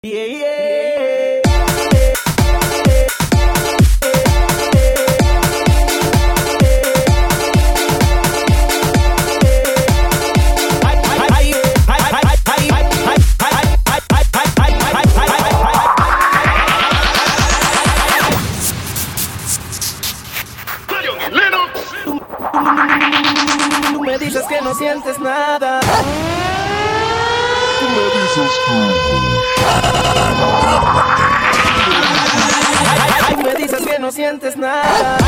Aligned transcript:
Yeah, 0.00 0.26
yeah. 0.26 1.42
Tú 23.92 24.00
me 24.02 24.16
dices 24.18 24.44
que 24.48 24.60
no 24.60 24.74
sientes 24.74 25.18
nada. 25.18 25.80
Tú 33.30 33.36
me 33.42 33.54
dices 33.54 33.84
que 33.84 33.98
no 33.98 34.12
sientes 34.12 34.56
nada. 34.56 35.18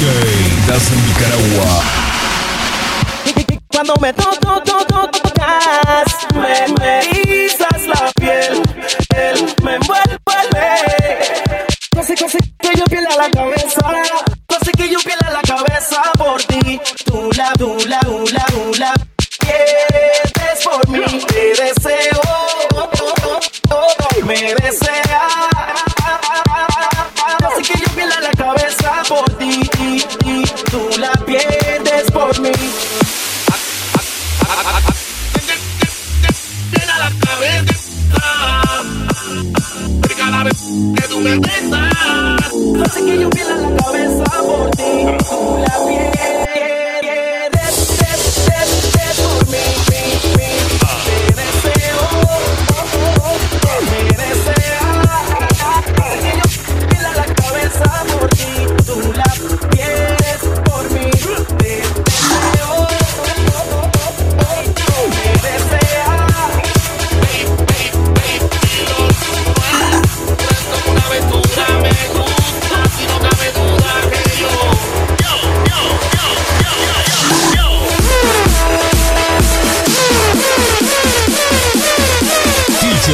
DJ 0.00 0.06
Das 0.66 0.90
en 0.92 1.06
Nicaragua. 1.06 1.82
Cuando 3.68 3.94
me 4.00 4.12
to 4.14 4.30
to 4.40 4.62
to 4.62 4.86
to 4.86 5.10
tocas, 5.10 6.16
me 6.32 6.72
me 6.78 7.48
la 7.86 8.10
piel, 8.18 8.62
piel 9.10 9.54
me 9.62 9.74
envuelve. 9.74 10.18
Casi 11.94 12.14
casi 12.14 12.38
que 12.58 12.78
yo 12.78 12.84
piel 12.86 13.06
a 13.08 13.16
la 13.16 13.30
cabeza, 13.30 13.92
casi 14.48 14.72
que 14.72 14.88
yo 14.88 14.98
piel 15.00 15.18
a 15.26 15.30
la 15.32 15.42
cabeza 15.42 16.00
por 16.16 16.42
ti. 16.44 16.80
Tú 17.04 17.30
la, 17.36 17.52
tú 17.52 17.76
la, 17.86 18.00
tú 18.00 18.24
la, 18.32 18.44
tú 18.46 18.72
la 18.78 18.94
pierdes 19.38 20.64
por 20.64 20.88
mí. 20.88 21.04
Te 21.26 21.62
deseo, 21.62 22.22
me 24.24 24.54
desea. 24.54 25.09
Cabeza 29.10 30.19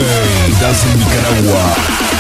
DJ 0.07 0.53
Das 0.61 0.85
en 0.85 0.99
Nicaragua. 0.99 2.16